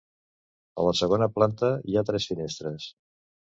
A 0.83 0.85
la 0.87 0.93
segona 1.01 1.27
planta, 1.37 1.71
hi 1.93 1.99
ha 2.01 2.05
tres 2.11 2.29
finestres. 2.33 2.91